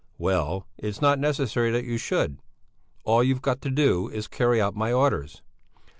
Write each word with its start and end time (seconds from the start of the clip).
"Well, 0.17 0.65
it's 0.79 0.99
not 0.99 1.19
necessary 1.19 1.69
that 1.69 1.85
you 1.85 1.99
should; 1.99 2.39
all 3.03 3.23
you've 3.23 3.43
got 3.43 3.61
to 3.61 3.69
do 3.69 4.07
is 4.09 4.23
to 4.23 4.35
carry 4.35 4.59
out 4.59 4.73
my 4.75 4.91
orders. 4.91 5.43